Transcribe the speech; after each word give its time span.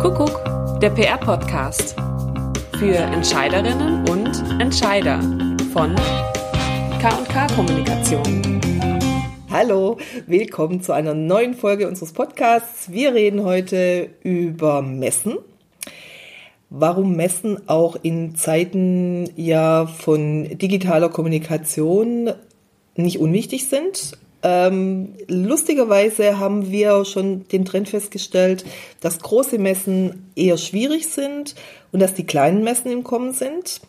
Kuckuck, 0.00 0.44
der 0.80 0.90
PR-Podcast. 0.90 1.96
Für 2.78 2.96
Entscheiderinnen 2.96 4.08
und 4.08 4.60
Entscheider 4.60 5.20
von 5.72 5.94
K&K 7.00 7.46
Kommunikation. 7.54 8.60
Hallo, 9.50 9.98
willkommen 10.26 10.82
zu 10.82 10.92
einer 10.92 11.14
neuen 11.14 11.54
Folge 11.54 11.88
unseres 11.88 12.12
Podcasts. 12.12 12.90
Wir 12.90 13.14
reden 13.14 13.44
heute 13.44 14.10
über 14.22 14.82
Messen. 14.82 15.38
Warum 16.70 17.16
Messen 17.16 17.68
auch 17.68 17.96
in 18.02 18.34
Zeiten 18.34 19.30
ja 19.36 19.86
von 19.86 20.58
digitaler 20.58 21.08
Kommunikation 21.08 22.30
nicht 22.96 23.18
unwichtig 23.18 23.68
sind, 23.68 24.18
ähm, 24.44 25.14
lustigerweise 25.26 26.38
haben 26.38 26.70
wir 26.70 27.04
schon 27.06 27.48
den 27.48 27.64
Trend 27.64 27.88
festgestellt, 27.88 28.64
dass 29.00 29.18
große 29.18 29.58
Messen 29.58 30.30
eher 30.36 30.58
schwierig 30.58 31.08
sind 31.08 31.54
und 31.92 32.00
dass 32.00 32.14
die 32.14 32.26
kleinen 32.26 32.62
Messen 32.62 32.92
im 32.92 33.04
Kommen 33.04 33.32
sind. 33.32 33.80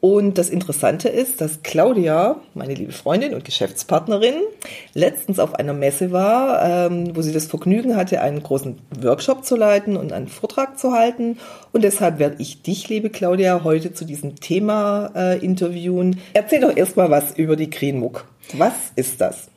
Und 0.00 0.38
das 0.38 0.48
Interessante 0.48 1.08
ist, 1.08 1.40
dass 1.40 1.62
Claudia, 1.64 2.36
meine 2.54 2.74
liebe 2.74 2.92
Freundin 2.92 3.34
und 3.34 3.44
Geschäftspartnerin, 3.44 4.34
letztens 4.94 5.40
auf 5.40 5.56
einer 5.56 5.72
Messe 5.72 6.12
war, 6.12 6.62
ähm, 6.62 7.16
wo 7.16 7.22
sie 7.22 7.32
das 7.32 7.46
Vergnügen 7.46 7.96
hatte, 7.96 8.20
einen 8.20 8.42
großen 8.42 8.78
Workshop 9.00 9.44
zu 9.44 9.56
leiten 9.56 9.96
und 9.96 10.12
einen 10.12 10.28
Vortrag 10.28 10.78
zu 10.78 10.92
halten. 10.92 11.38
Und 11.72 11.82
deshalb 11.82 12.20
werde 12.20 12.36
ich 12.38 12.62
dich, 12.62 12.88
liebe 12.88 13.10
Claudia, 13.10 13.64
heute 13.64 13.92
zu 13.92 14.04
diesem 14.04 14.36
Thema 14.36 15.10
äh, 15.16 15.44
interviewen. 15.44 16.20
Erzähl 16.32 16.60
doch 16.60 16.76
erstmal 16.76 17.10
was 17.10 17.36
über 17.36 17.56
die 17.56 17.70
Green 17.70 17.98
MOOC. 17.98 18.24
Was 18.52 18.74
ist 18.94 19.20
das? 19.20 19.48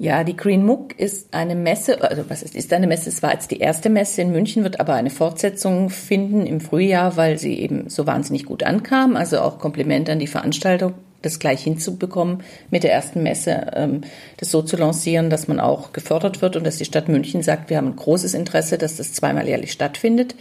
Ja, 0.00 0.24
die 0.24 0.34
Green 0.34 0.64
MOOC 0.64 0.98
ist 0.98 1.34
eine 1.34 1.54
Messe, 1.54 2.00
also 2.00 2.24
was 2.30 2.42
ist, 2.42 2.56
ist 2.56 2.72
eine 2.72 2.86
Messe? 2.86 3.10
Es 3.10 3.22
war 3.22 3.34
jetzt 3.34 3.50
die 3.50 3.58
erste 3.58 3.90
Messe 3.90 4.22
in 4.22 4.32
München, 4.32 4.64
wird 4.64 4.80
aber 4.80 4.94
eine 4.94 5.10
Fortsetzung 5.10 5.90
finden 5.90 6.46
im 6.46 6.62
Frühjahr, 6.62 7.18
weil 7.18 7.36
sie 7.36 7.58
eben 7.58 7.90
so 7.90 8.06
wahnsinnig 8.06 8.46
gut 8.46 8.62
ankam. 8.62 9.14
Also 9.14 9.40
auch 9.40 9.58
Kompliment 9.58 10.08
an 10.08 10.18
die 10.18 10.26
Veranstaltung, 10.26 10.94
das 11.20 11.38
gleich 11.38 11.62
hinzubekommen, 11.62 12.42
mit 12.70 12.82
der 12.82 12.94
ersten 12.94 13.22
Messe 13.22 13.72
ähm, 13.74 14.00
das 14.38 14.50
so 14.50 14.62
zu 14.62 14.78
lancieren, 14.78 15.28
dass 15.28 15.48
man 15.48 15.60
auch 15.60 15.92
gefördert 15.92 16.40
wird 16.40 16.56
und 16.56 16.64
dass 16.64 16.78
die 16.78 16.86
Stadt 16.86 17.10
München 17.10 17.42
sagt, 17.42 17.68
wir 17.68 17.76
haben 17.76 17.88
ein 17.88 17.96
großes 17.96 18.32
Interesse, 18.32 18.78
dass 18.78 18.96
das 18.96 19.12
zweimal 19.12 19.46
jährlich 19.46 19.70
stattfindet. 19.70 20.34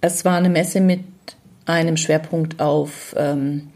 Es 0.00 0.24
war 0.24 0.38
eine 0.38 0.48
Messe 0.48 0.80
mit 0.80 1.00
einem 1.66 1.98
Schwerpunkt 1.98 2.58
auf, 2.58 3.14
ähm, 3.18 3.68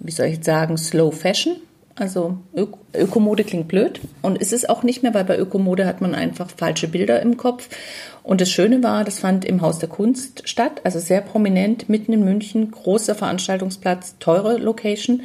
wie 0.00 0.12
soll 0.12 0.26
ich 0.26 0.34
jetzt 0.34 0.44
sagen, 0.44 0.76
Slow 0.76 1.12
Fashion 1.16 1.56
also 2.00 2.38
Ök 2.56 2.76
Ökomode 2.94 3.44
klingt 3.44 3.68
blöd 3.68 4.00
und 4.22 4.38
ist 4.38 4.52
es 4.52 4.68
auch 4.68 4.82
nicht 4.82 5.02
mehr, 5.02 5.14
weil 5.14 5.24
bei 5.24 5.38
Ökomode 5.38 5.86
hat 5.86 6.00
man 6.00 6.14
einfach 6.14 6.50
falsche 6.50 6.88
Bilder 6.88 7.20
im 7.22 7.36
Kopf. 7.36 7.68
Und 8.22 8.40
das 8.40 8.50
Schöne 8.50 8.82
war, 8.82 9.04
das 9.04 9.18
fand 9.18 9.44
im 9.44 9.60
Haus 9.60 9.78
der 9.78 9.88
Kunst 9.88 10.48
statt, 10.48 10.80
also 10.84 10.98
sehr 10.98 11.20
prominent, 11.20 11.88
mitten 11.88 12.12
in 12.12 12.24
München, 12.24 12.70
großer 12.70 13.14
Veranstaltungsplatz, 13.14 14.16
teure 14.18 14.56
Location. 14.58 15.22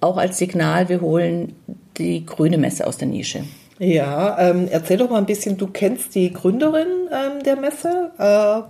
Auch 0.00 0.16
als 0.16 0.38
Signal, 0.38 0.88
wir 0.88 1.00
holen 1.00 1.56
die 1.96 2.24
grüne 2.24 2.58
Messe 2.58 2.86
aus 2.86 2.96
der 2.96 3.08
Nische. 3.08 3.42
Ja, 3.78 4.38
ähm, 4.38 4.68
erzähl 4.70 4.96
doch 4.96 5.10
mal 5.10 5.18
ein 5.18 5.26
bisschen, 5.26 5.56
du 5.56 5.68
kennst 5.68 6.14
die 6.14 6.32
Gründerin 6.32 7.08
ähm, 7.12 7.42
der 7.44 7.56
Messe. 7.56 8.10
Äh, 8.18 8.62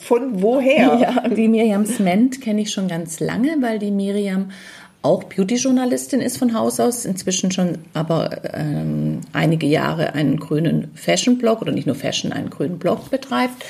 von 0.00 0.42
woher? 0.42 0.94
Ja, 1.00 1.28
die 1.28 1.48
Miriam 1.48 1.84
Sment 1.84 2.40
kenne 2.40 2.62
ich 2.62 2.70
schon 2.70 2.88
ganz 2.88 3.20
lange, 3.20 3.56
weil 3.60 3.78
die 3.78 3.90
Miriam 3.90 4.50
auch 5.08 5.24
Beauty-Journalistin 5.24 6.20
ist 6.20 6.36
von 6.36 6.52
Haus 6.52 6.78
aus, 6.80 7.06
inzwischen 7.06 7.50
schon 7.50 7.78
aber 7.94 8.54
ähm, 8.54 9.22
einige 9.32 9.66
Jahre 9.66 10.12
einen 10.12 10.38
grünen 10.38 10.90
Fashion-Blog 10.94 11.62
oder 11.62 11.72
nicht 11.72 11.86
nur 11.86 11.96
Fashion, 11.96 12.30
einen 12.30 12.50
grünen 12.50 12.78
Blog 12.78 13.10
betreibt. 13.10 13.64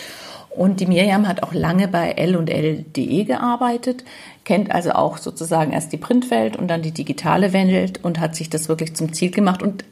Und 0.51 0.81
die 0.81 0.87
Miriam 0.87 1.29
hat 1.29 1.45
auch 1.45 1.55
lange 1.55 1.87
bei 1.87 2.11
L&L.de 2.11 3.25
gearbeitet, 3.25 4.03
kennt 4.45 4.73
also 4.73 4.91
auch 4.91 5.19
sozusagen 5.19 5.73
erst 5.73 5.93
die 5.93 5.97
Printwelt 5.97 6.57
und 6.57 6.67
dann 6.67 6.83
die 6.83 6.91
digitale 6.91 7.53
Welt 7.53 8.01
und 8.03 8.19
hat 8.19 8.35
sich 8.35 8.51
das 8.51 8.69
wirklich 8.69 8.97
zum 8.97 9.13
Ziel 9.13 9.31
gemacht 9.31 9.63
und 9.63 9.85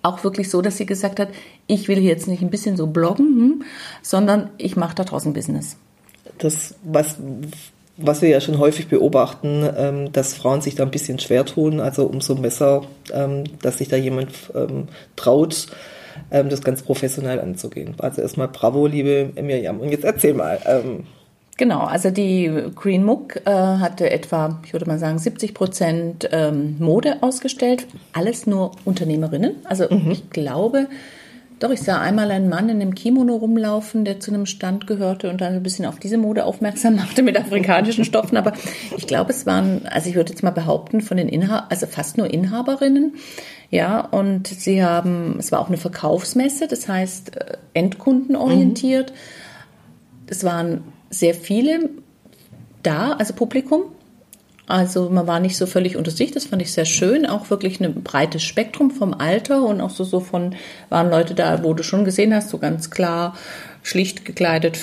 auch 0.00 0.24
wirklich 0.24 0.48
so, 0.48 0.62
dass 0.62 0.78
sie 0.78 0.86
gesagt 0.86 1.20
hat, 1.20 1.28
ich 1.66 1.88
will 1.88 1.98
jetzt 1.98 2.28
nicht 2.28 2.40
ein 2.40 2.50
bisschen 2.50 2.78
so 2.78 2.86
bloggen, 2.86 3.26
hm, 3.26 3.62
sondern 4.00 4.48
ich 4.56 4.76
mache 4.76 4.94
da 4.94 5.04
draußen 5.04 5.34
Business. 5.34 5.76
Das, 6.38 6.74
was 6.82 7.18
was 7.96 8.22
wir 8.22 8.28
ja 8.28 8.40
schon 8.40 8.58
häufig 8.58 8.88
beobachten, 8.88 9.68
ähm, 9.76 10.12
dass 10.12 10.34
Frauen 10.34 10.60
sich 10.60 10.74
da 10.74 10.82
ein 10.82 10.90
bisschen 10.90 11.18
schwer 11.18 11.44
tun. 11.44 11.80
Also 11.80 12.06
umso 12.06 12.34
besser, 12.34 12.82
ähm, 13.12 13.44
dass 13.62 13.78
sich 13.78 13.88
da 13.88 13.96
jemand 13.96 14.30
ähm, 14.54 14.88
traut, 15.16 15.66
ähm, 16.30 16.48
das 16.48 16.62
ganz 16.62 16.82
professionell 16.82 17.40
anzugehen. 17.40 17.94
Also 17.98 18.22
erstmal 18.22 18.48
bravo, 18.48 18.86
liebe 18.86 19.30
Miriam. 19.40 19.80
Und 19.80 19.90
jetzt 19.90 20.04
erzähl 20.04 20.34
mal. 20.34 20.58
Ähm, 20.66 21.04
Genau, 21.56 21.84
also 21.84 22.10
die 22.10 22.50
Green 22.74 23.04
Mook 23.04 23.36
äh, 23.46 23.50
hatte 23.50 24.10
etwa, 24.10 24.60
ich 24.64 24.72
würde 24.72 24.86
mal 24.86 24.98
sagen, 24.98 25.18
70 25.18 25.54
Prozent 25.54 26.28
ähm, 26.32 26.74
Mode 26.80 27.18
ausgestellt. 27.20 27.86
Alles 28.12 28.48
nur 28.48 28.72
Unternehmerinnen. 28.84 29.54
Also 29.62 29.84
mhm. 29.88 30.10
ich 30.10 30.30
glaube, 30.30 30.88
doch, 31.60 31.70
ich 31.70 31.80
sah 31.80 32.00
einmal 32.00 32.30
einen 32.30 32.48
Mann 32.48 32.68
in 32.68 32.80
einem 32.80 32.94
Kimono 32.94 33.36
rumlaufen, 33.36 34.04
der 34.04 34.20
zu 34.20 34.32
einem 34.32 34.44
Stand 34.44 34.86
gehörte 34.86 35.30
und 35.30 35.40
dann 35.40 35.54
ein 35.54 35.62
bisschen 35.62 35.86
auf 35.86 35.98
diese 35.98 36.18
Mode 36.18 36.44
aufmerksam 36.44 36.96
machte 36.96 37.22
mit 37.22 37.38
afrikanischen 37.38 38.04
Stoffen. 38.04 38.36
Aber 38.36 38.52
ich 38.96 39.06
glaube, 39.06 39.30
es 39.30 39.46
waren, 39.46 39.86
also 39.86 40.08
ich 40.08 40.16
würde 40.16 40.30
jetzt 40.30 40.42
mal 40.42 40.50
behaupten, 40.50 41.00
von 41.00 41.16
den 41.16 41.28
Inhabern, 41.28 41.66
also 41.70 41.86
fast 41.86 42.18
nur 42.18 42.28
Inhaberinnen. 42.32 43.14
Ja, 43.70 44.00
und 44.00 44.48
sie 44.48 44.84
haben, 44.84 45.36
es 45.38 45.52
war 45.52 45.60
auch 45.60 45.68
eine 45.68 45.76
Verkaufsmesse, 45.76 46.68
das 46.68 46.88
heißt 46.88 47.36
äh, 47.36 47.56
endkundenorientiert. 47.72 49.10
Mhm. 49.10 50.26
Es 50.26 50.44
waren 50.44 50.84
sehr 51.10 51.34
viele 51.34 51.90
da, 52.82 53.12
also 53.12 53.32
Publikum. 53.34 53.93
Also 54.66 55.10
man 55.10 55.26
war 55.26 55.40
nicht 55.40 55.58
so 55.58 55.66
völlig 55.66 55.96
unter 55.96 56.10
sich, 56.10 56.30
das 56.32 56.46
fand 56.46 56.62
ich 56.62 56.72
sehr 56.72 56.86
schön. 56.86 57.26
Auch 57.26 57.50
wirklich 57.50 57.80
ein 57.80 58.02
breites 58.02 58.42
Spektrum 58.42 58.90
vom 58.90 59.12
Alter 59.12 59.62
und 59.62 59.80
auch 59.80 59.90
so, 59.90 60.04
so 60.04 60.20
von, 60.20 60.54
waren 60.88 61.10
Leute 61.10 61.34
da, 61.34 61.62
wo 61.62 61.74
du 61.74 61.82
schon 61.82 62.04
gesehen 62.04 62.34
hast, 62.34 62.48
so 62.48 62.58
ganz 62.58 62.90
klar 62.90 63.34
schlicht 63.82 64.24
gekleidet, 64.24 64.78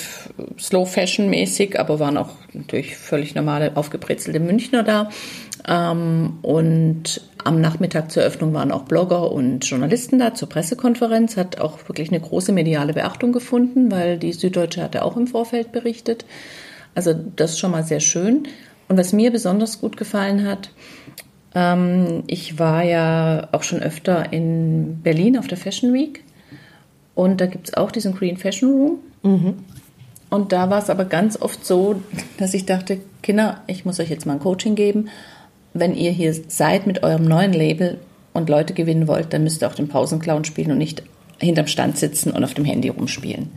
Slow 0.60 0.86
Fashion 0.86 1.28
mäßig, 1.28 1.78
aber 1.80 1.98
waren 1.98 2.16
auch 2.16 2.30
natürlich 2.52 2.96
völlig 2.96 3.34
normale, 3.34 3.76
aufgebrezelte 3.76 4.38
Münchner 4.38 4.84
da. 4.84 5.10
Ähm, 5.66 6.38
und 6.42 7.20
am 7.42 7.60
Nachmittag 7.60 8.12
zur 8.12 8.22
Eröffnung 8.22 8.54
waren 8.54 8.70
auch 8.70 8.82
Blogger 8.82 9.32
und 9.32 9.68
Journalisten 9.68 10.20
da 10.20 10.34
zur 10.34 10.48
Pressekonferenz, 10.48 11.36
hat 11.36 11.60
auch 11.60 11.88
wirklich 11.88 12.10
eine 12.10 12.20
große 12.20 12.52
mediale 12.52 12.92
Beachtung 12.92 13.32
gefunden, 13.32 13.90
weil 13.90 14.18
die 14.18 14.32
Süddeutsche 14.32 14.82
hatte 14.82 15.04
auch 15.04 15.16
im 15.16 15.26
Vorfeld 15.26 15.72
berichtet. 15.72 16.24
Also 16.94 17.12
das 17.12 17.52
ist 17.52 17.58
schon 17.58 17.72
mal 17.72 17.82
sehr 17.82 18.00
schön. 18.00 18.46
Und 18.92 18.98
was 18.98 19.14
mir 19.14 19.30
besonders 19.30 19.80
gut 19.80 19.96
gefallen 19.96 20.46
hat, 20.46 20.68
ähm, 21.54 22.24
ich 22.26 22.58
war 22.58 22.82
ja 22.82 23.48
auch 23.52 23.62
schon 23.62 23.80
öfter 23.80 24.34
in 24.34 25.00
Berlin 25.02 25.38
auf 25.38 25.46
der 25.46 25.56
Fashion 25.56 25.94
Week 25.94 26.22
und 27.14 27.40
da 27.40 27.46
gibt 27.46 27.68
es 27.68 27.74
auch 27.74 27.90
diesen 27.90 28.14
Green 28.14 28.36
Fashion 28.36 28.70
Room. 28.70 28.98
Mhm. 29.22 29.54
Und 30.28 30.52
da 30.52 30.68
war 30.68 30.82
es 30.82 30.90
aber 30.90 31.06
ganz 31.06 31.40
oft 31.40 31.64
so, 31.64 32.02
dass 32.36 32.52
ich 32.52 32.66
dachte, 32.66 33.00
Kinder, 33.22 33.62
ich 33.66 33.86
muss 33.86 33.98
euch 33.98 34.10
jetzt 34.10 34.26
mal 34.26 34.34
ein 34.34 34.40
Coaching 34.40 34.74
geben. 34.74 35.08
Wenn 35.72 35.94
ihr 35.94 36.10
hier 36.10 36.34
seid 36.48 36.86
mit 36.86 37.02
eurem 37.02 37.24
neuen 37.24 37.54
Label 37.54 37.98
und 38.34 38.50
Leute 38.50 38.74
gewinnen 38.74 39.08
wollt, 39.08 39.32
dann 39.32 39.42
müsst 39.42 39.62
ihr 39.62 39.68
auch 39.68 39.74
den 39.74 39.88
Pausenclown 39.88 40.44
spielen 40.44 40.70
und 40.70 40.76
nicht 40.76 41.02
hinterm 41.38 41.66
Stand 41.66 41.96
sitzen 41.96 42.30
und 42.30 42.44
auf 42.44 42.52
dem 42.52 42.66
Handy 42.66 42.90
rumspielen. 42.90 43.52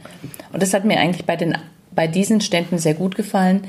Und 0.53 0.63
das 0.63 0.73
hat 0.73 0.85
mir 0.85 0.97
eigentlich 0.97 1.25
bei, 1.25 1.35
den, 1.35 1.57
bei 1.93 2.07
diesen 2.07 2.39
Ständen 2.39 2.77
sehr 2.77 2.93
gut 2.93 3.15
gefallen, 3.15 3.65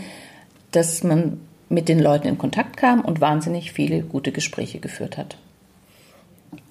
dass 0.77 1.03
man 1.03 1.41
mit 1.69 1.89
den 1.89 1.99
Leuten 1.99 2.29
in 2.29 2.39
Kontakt 2.39 2.77
kam 2.77 3.01
und 3.01 3.21
wahnsinnig 3.21 3.73
viele 3.73 4.03
gute 4.03 4.33
Gespräche 4.33 4.79
geführt 4.79 5.17
hat. 5.17 5.37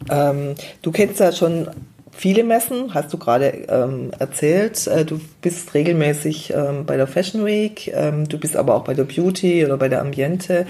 Ähm, 0.09 0.55
du 0.81 0.91
kennst 0.91 1.19
ja 1.19 1.31
schon 1.31 1.69
viele 2.11 2.43
Messen, 2.43 2.93
hast 2.93 3.11
du 3.13 3.17
gerade 3.17 3.47
ähm, 3.69 4.11
erzählt. 4.17 4.87
Äh, 4.87 5.05
du 5.05 5.19
bist 5.41 5.73
regelmäßig 5.73 6.53
ähm, 6.55 6.85
bei 6.85 6.97
der 6.97 7.07
Fashion 7.07 7.45
Week, 7.45 7.91
ähm, 7.93 8.27
du 8.27 8.39
bist 8.39 8.55
aber 8.55 8.75
auch 8.75 8.83
bei 8.83 8.93
der 8.93 9.03
Beauty 9.03 9.65
oder 9.65 9.77
bei 9.77 9.89
der 9.89 10.01
Ambiente. 10.01 10.65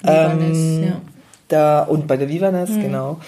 Vivanes, 0.00 0.58
ähm, 0.58 0.84
ja. 0.84 1.00
Da, 1.48 1.82
und 1.82 2.06
bei 2.06 2.16
der 2.16 2.28
Vivanes, 2.28 2.70
mhm. 2.70 2.82
genau. 2.82 3.20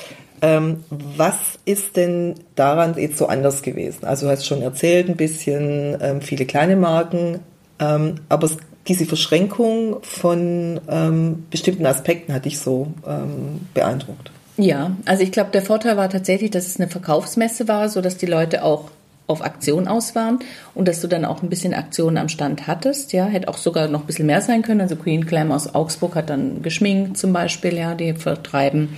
Ähm, 0.43 0.85
was 0.89 1.37
ist 1.67 1.97
denn 1.97 2.35
daran 2.55 2.97
jetzt 2.97 3.19
so 3.19 3.27
anders 3.27 3.61
gewesen? 3.61 4.07
Also 4.07 4.27
du 4.27 4.33
hast 4.33 4.47
schon 4.47 4.63
erzählt, 4.63 5.11
ein 5.11 5.17
bisschen 5.17 6.23
viele 6.23 6.47
kleine 6.47 6.77
Marken, 6.77 7.41
aber 7.77 8.47
es 8.47 8.57
diese 8.89 9.07
Verschränkung 9.07 9.99
von 10.03 10.81
ähm, 10.89 11.45
bestimmten 11.51 11.87
Aspekten 11.87 12.33
hat 12.33 12.45
dich 12.45 12.59
so 12.59 12.89
ähm, 13.07 13.61
beeindruckt. 13.75 14.31
Ja, 14.57 14.97
also 15.05 15.23
ich 15.23 15.33
glaube, 15.33 15.51
der 15.53 15.63
Vorteil 15.63 15.97
war 15.97 16.09
tatsächlich, 16.11 16.51
dass 16.51 16.67
es 16.67 16.79
eine 16.79 16.89
Verkaufsmesse 16.89 17.69
war, 17.69 17.89
so 17.89 18.01
dass 18.01 18.17
die 18.17 18.27
Leute 18.27 18.63
auch 18.65 18.91
auf 19.27 19.43
Aktion 19.45 19.87
aus 19.87 20.15
waren 20.15 20.41
und 20.75 20.89
dass 20.89 21.01
du 21.01 21.07
dann 21.07 21.25
auch 21.25 21.43
ein 21.43 21.49
bisschen 21.49 21.73
Aktionen 21.73 22.19
am 22.19 22.29
Stand 22.29 22.67
hattest. 22.67 23.13
Ja, 23.13 23.27
hätte 23.27 23.49
auch 23.49 23.57
sogar 23.57 23.89
noch 23.89 24.01
ein 24.01 24.07
bisschen 24.07 24.27
mehr 24.27 24.41
sein 24.41 24.63
können. 24.63 24.81
Also 24.81 24.97
Queen 24.97 25.25
Clam 25.25 25.53
aus 25.53 25.75
Augsburg 25.75 26.17
hat 26.17 26.31
dann 26.31 26.63
geschminkt 26.63 27.17
zum 27.17 27.33
Beispiel, 27.33 27.77
ja, 27.77 27.95
die 27.95 28.13
vertreiben 28.15 28.97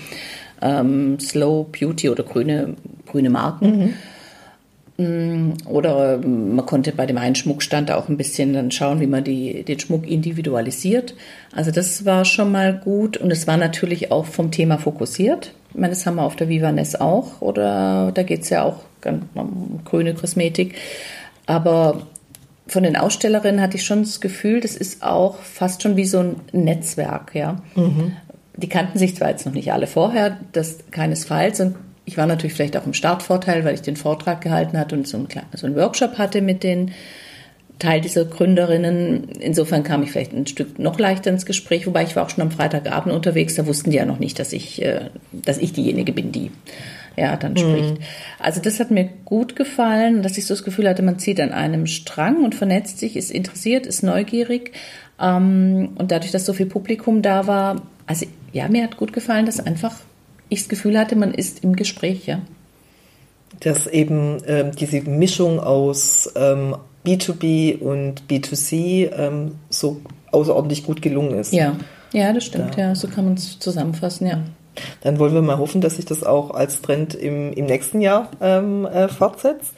ähm, 0.62 1.20
Slow 1.20 1.66
Beauty 1.70 2.08
oder 2.08 2.24
grüne, 2.24 2.76
grüne 3.06 3.30
Marken. 3.30 3.78
Mhm. 3.78 3.94
Mm, 5.02 5.54
Oder 5.66 6.14
ähm, 6.22 6.54
man 6.54 6.66
konnte 6.66 6.92
bei 6.92 7.06
dem 7.06 7.18
einen 7.18 7.34
Schmuckstand 7.34 7.90
auch 7.90 8.08
ein 8.08 8.16
bisschen 8.16 8.52
dann 8.52 8.70
schauen, 8.70 9.00
wie 9.00 9.06
man 9.06 9.24
die, 9.24 9.64
den 9.64 9.80
Schmuck 9.80 10.06
individualisiert. 10.06 11.14
Also 11.54 11.70
das 11.70 12.04
war 12.04 12.24
schon 12.24 12.52
mal 12.52 12.74
gut 12.74 13.16
und 13.16 13.30
es 13.30 13.46
war 13.46 13.56
natürlich 13.56 14.12
auch 14.12 14.26
vom 14.26 14.50
Thema 14.50 14.78
fokussiert. 14.78 15.52
Ich 15.70 15.76
meine, 15.76 15.90
das 15.90 16.06
haben 16.06 16.16
wir 16.16 16.22
auf 16.22 16.36
der 16.36 16.48
Vivanes 16.48 17.00
auch 17.00 17.40
oder 17.40 18.12
da 18.12 18.22
geht 18.22 18.42
es 18.42 18.50
ja 18.50 18.64
auch 18.64 18.80
um 19.34 19.80
grüne 19.84 20.14
Kosmetik. 20.14 20.74
Aber 21.46 22.02
von 22.66 22.82
den 22.84 22.96
Ausstellerinnen 22.96 23.60
hatte 23.60 23.76
ich 23.76 23.84
schon 23.84 24.02
das 24.02 24.20
Gefühl, 24.20 24.60
das 24.60 24.76
ist 24.76 25.02
auch 25.02 25.38
fast 25.40 25.82
schon 25.82 25.96
wie 25.96 26.04
so 26.04 26.20
ein 26.20 26.36
Netzwerk, 26.52 27.34
ja. 27.34 27.56
Die 28.56 28.68
kannten 28.68 28.98
sich 28.98 29.16
zwar 29.16 29.30
jetzt 29.30 29.46
noch 29.46 29.54
nicht 29.54 29.72
alle 29.72 29.86
vorher, 29.86 30.36
das 30.52 30.78
keinesfalls. 30.90 31.60
Und 31.60 31.74
ich 32.04 32.16
war 32.16 32.26
natürlich 32.26 32.54
vielleicht 32.54 32.76
auch 32.76 32.86
im 32.86 32.94
Startvorteil, 32.94 33.64
weil 33.64 33.74
ich 33.74 33.82
den 33.82 33.96
Vortrag 33.96 34.40
gehalten 34.40 34.78
hatte 34.78 34.94
und 34.96 35.06
so 35.06 35.16
einen, 35.16 35.28
so 35.54 35.66
einen 35.66 35.76
Workshop 35.76 36.18
hatte 36.18 36.40
mit 36.40 36.62
den 36.62 36.92
Teil 37.78 38.00
dieser 38.00 38.24
Gründerinnen. 38.24 39.28
Insofern 39.40 39.82
kam 39.82 40.02
ich 40.02 40.10
vielleicht 40.10 40.32
ein 40.32 40.46
Stück 40.46 40.78
noch 40.78 40.98
leichter 40.98 41.30
ins 41.30 41.46
Gespräch, 41.46 41.86
wobei 41.86 42.02
ich 42.02 42.16
war 42.16 42.24
auch 42.24 42.30
schon 42.30 42.42
am 42.42 42.50
Freitagabend 42.50 43.14
unterwegs, 43.14 43.54
da 43.54 43.66
wussten 43.66 43.90
die 43.90 43.96
ja 43.96 44.04
noch 44.04 44.18
nicht, 44.18 44.38
dass 44.38 44.52
ich, 44.52 44.82
äh, 44.82 45.10
dass 45.32 45.58
ich 45.58 45.72
diejenige 45.72 46.12
bin, 46.12 46.32
die 46.32 46.50
ja, 47.16 47.36
dann 47.36 47.56
spricht. 47.56 47.98
Also 48.38 48.60
das 48.60 48.80
hat 48.80 48.90
mir 48.90 49.08
gut 49.24 49.54
gefallen, 49.54 50.22
dass 50.22 50.38
ich 50.38 50.46
so 50.46 50.54
das 50.54 50.64
Gefühl 50.64 50.88
hatte, 50.88 51.02
man 51.02 51.18
zieht 51.18 51.40
an 51.40 51.52
einem 51.52 51.86
Strang 51.86 52.42
und 52.42 52.54
vernetzt 52.54 52.98
sich, 52.98 53.16
ist 53.16 53.30
interessiert, 53.30 53.86
ist 53.86 54.02
neugierig. 54.02 54.72
Ähm, 55.20 55.90
und 55.96 56.10
dadurch, 56.10 56.32
dass 56.32 56.46
so 56.46 56.52
viel 56.52 56.66
Publikum 56.66 57.20
da 57.20 57.46
war, 57.46 57.82
also 58.06 58.26
ja, 58.52 58.68
mir 58.68 58.84
hat 58.84 58.96
gut 58.96 59.12
gefallen, 59.12 59.46
dass 59.46 59.60
einfach 59.60 59.96
ich 60.52 60.60
das 60.60 60.68
Gefühl 60.68 60.98
hatte, 60.98 61.16
man 61.16 61.34
ist 61.34 61.64
im 61.64 61.76
Gespräch, 61.76 62.26
ja. 62.26 62.40
dass 63.60 63.86
eben 63.86 64.38
ähm, 64.46 64.72
diese 64.76 65.00
Mischung 65.02 65.60
aus 65.60 66.32
ähm, 66.36 66.76
B2B 67.04 67.78
und 67.78 68.22
B2C 68.28 69.10
ähm, 69.16 69.52
so 69.70 70.00
außerordentlich 70.30 70.84
gut 70.84 71.02
gelungen 71.02 71.38
ist. 71.38 71.52
Ja, 71.52 71.76
ja, 72.12 72.32
das 72.32 72.44
stimmt, 72.44 72.76
ja, 72.76 72.94
so 72.94 73.08
kann 73.08 73.24
man 73.24 73.34
es 73.34 73.58
zusammenfassen, 73.58 74.26
ja. 74.26 74.42
Dann 75.02 75.18
wollen 75.18 75.34
wir 75.34 75.42
mal 75.42 75.58
hoffen, 75.58 75.80
dass 75.80 75.96
sich 75.96 76.06
das 76.06 76.24
auch 76.24 76.52
als 76.52 76.80
Trend 76.80 77.14
im, 77.14 77.52
im 77.52 77.66
nächsten 77.66 78.00
Jahr 78.00 78.30
ähm, 78.40 78.86
äh, 78.86 79.08
fortsetzt. 79.08 79.72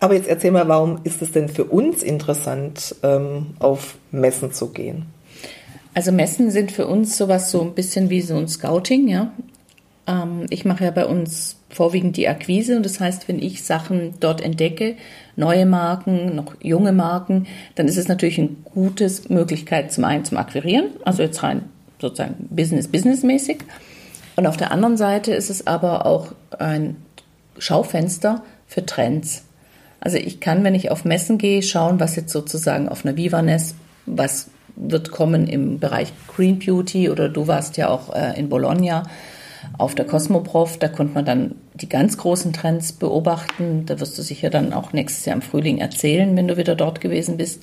Aber 0.00 0.14
jetzt 0.14 0.28
erzähl 0.28 0.50
mal, 0.50 0.68
warum 0.68 1.00
ist 1.04 1.22
es 1.22 1.32
denn 1.32 1.48
für 1.48 1.64
uns 1.64 2.02
interessant, 2.02 2.96
ähm, 3.02 3.54
auf 3.58 3.96
Messen 4.10 4.52
zu 4.52 4.68
gehen? 4.68 5.06
Also 5.94 6.12
Messen 6.12 6.50
sind 6.50 6.70
für 6.70 6.86
uns 6.86 7.16
sowas 7.16 7.50
so 7.50 7.62
ein 7.62 7.72
bisschen 7.72 8.10
wie 8.10 8.20
so 8.20 8.36
ein 8.36 8.48
Scouting, 8.48 9.08
ja. 9.08 9.32
Ähm, 10.06 10.46
ich 10.50 10.64
mache 10.64 10.84
ja 10.84 10.90
bei 10.90 11.06
uns 11.06 11.56
vorwiegend 11.70 12.16
die 12.16 12.28
Akquise 12.28 12.76
und 12.76 12.84
das 12.84 13.00
heißt, 13.00 13.28
wenn 13.28 13.40
ich 13.40 13.64
Sachen 13.64 14.14
dort 14.20 14.40
entdecke, 14.40 14.96
neue 15.36 15.66
Marken, 15.66 16.34
noch 16.34 16.54
junge 16.62 16.92
Marken, 16.92 17.46
dann 17.74 17.88
ist 17.88 17.96
es 17.96 18.08
natürlich 18.08 18.38
eine 18.38 18.50
gute 18.64 19.10
Möglichkeit 19.28 19.92
zum 19.92 20.04
einen 20.04 20.24
zum 20.24 20.38
Akquirieren, 20.38 20.90
also 21.04 21.22
jetzt 21.22 21.42
rein 21.42 21.62
sozusagen 22.00 22.48
Business, 22.50 22.88
Businessmäßig. 22.88 23.58
Und 24.36 24.46
auf 24.46 24.56
der 24.56 24.70
anderen 24.70 24.96
Seite 24.96 25.32
ist 25.32 25.50
es 25.50 25.66
aber 25.66 26.04
auch 26.04 26.32
ein 26.58 26.96
Schaufenster 27.58 28.42
für 28.66 28.84
Trends. 28.84 29.44
Also 30.00 30.18
ich 30.18 30.40
kann, 30.40 30.62
wenn 30.62 30.74
ich 30.74 30.90
auf 30.90 31.04
Messen 31.04 31.38
gehe, 31.38 31.62
schauen, 31.62 32.00
was 32.00 32.16
jetzt 32.16 32.32
sozusagen 32.32 32.88
auf 32.88 33.04
einer 33.04 33.16
Vivanes, 33.16 33.74
was 34.04 34.48
wird 34.76 35.10
kommen 35.10 35.46
im 35.46 35.78
Bereich 35.78 36.12
Green 36.28 36.58
Beauty 36.58 37.08
oder 37.08 37.30
du 37.30 37.46
warst 37.46 37.78
ja 37.78 37.88
auch 37.88 38.14
äh, 38.14 38.38
in 38.38 38.50
Bologna 38.50 39.04
auf 39.78 39.94
der 39.94 40.06
Cosmoprof, 40.06 40.78
da 40.78 40.88
konnte 40.88 41.14
man 41.14 41.24
dann 41.24 41.54
die 41.74 41.88
ganz 41.88 42.16
großen 42.16 42.52
Trends 42.52 42.92
beobachten. 42.92 43.84
Da 43.86 44.00
wirst 44.00 44.18
du 44.18 44.22
sicher 44.22 44.50
dann 44.50 44.72
auch 44.72 44.92
nächstes 44.92 45.24
Jahr 45.26 45.36
im 45.36 45.42
Frühling 45.42 45.78
erzählen, 45.78 46.36
wenn 46.36 46.48
du 46.48 46.56
wieder 46.56 46.74
dort 46.74 47.00
gewesen 47.00 47.36
bist. 47.36 47.62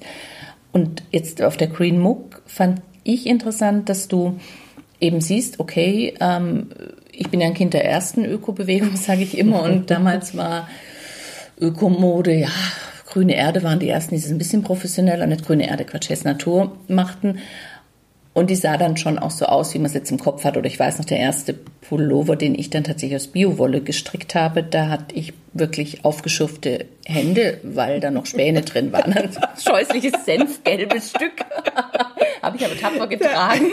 Und 0.72 1.04
jetzt 1.12 1.42
auf 1.42 1.58
der 1.58 1.68
Green 1.68 2.00
MOOC 2.00 2.42
fand 2.46 2.82
ich 3.04 3.28
interessant, 3.28 3.90
dass 3.90 4.08
du 4.08 4.40
eben 5.00 5.22
siehst, 5.22 5.60
okay, 5.60 6.14
ähm, 6.20 6.70
ich 7.12 7.30
bin 7.30 7.42
ja 7.42 7.48
ein 7.48 7.54
Kind 7.54 7.74
der 7.74 7.86
ersten 7.86 8.26
Ökobewegung, 8.26 8.96
sage 8.96 9.22
ich 9.22 9.38
immer, 9.38 9.64
und 9.64 9.92
damals 9.92 10.36
war 10.36 10.68
Ökomode, 11.60 12.34
ja, 12.34 12.50
grüne 13.06 13.36
Erde 13.36 13.62
waren 13.62 13.80
die 13.80 13.90
ersten, 13.90 14.16
die 14.16 14.22
es 14.22 14.32
ein 14.32 14.40
bisschen 14.40 14.64
professioneller, 14.64 15.28
nicht 15.28 15.46
grüne 15.46 15.68
Erde, 15.68 15.86
Quatsch, 15.86 16.10
Natur 16.24 16.78
machten. 16.88 17.40
Und 18.34 18.50
die 18.50 18.56
sah 18.56 18.78
dann 18.78 18.98
schon 18.98 19.20
auch 19.20 19.30
so 19.30 19.46
aus, 19.46 19.74
wie 19.74 19.78
man 19.78 19.86
es 19.86 19.94
jetzt 19.94 20.10
im 20.10 20.20
Kopf 20.20 20.44
hat. 20.44 20.58
Oder 20.58 20.66
ich 20.66 20.80
weiß 20.80 20.98
noch, 20.98 21.06
der 21.06 21.20
erste 21.20 21.54
Pullover, 21.54 22.36
den 22.36 22.56
ich 22.56 22.72
dann 22.72 22.84
tatsächlich 22.84 23.16
aus 23.16 23.28
Biowolle 23.28 23.82
gestrickt 23.82 24.34
habe, 24.34 24.64
da 24.64 24.90
hatte 24.90 25.16
ich 25.16 25.34
wirklich 25.54 26.04
aufgeschürfte 26.04 26.88
Hände, 27.06 27.60
weil 27.62 28.00
da 28.00 28.10
noch 28.10 28.26
Späne 28.26 28.62
drin 28.62 28.92
waren. 28.92 29.14
Ein 29.14 29.30
scheußliches 29.64 30.26
senfgelbes 30.26 31.12
Stück. 31.12 31.34
habe 32.44 32.58
ich 32.58 32.66
aber 32.66 32.78
tapfer 32.78 33.08
getragen. 33.08 33.72